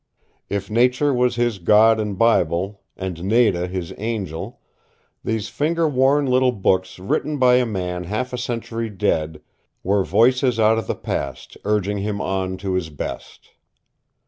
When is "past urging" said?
10.95-11.99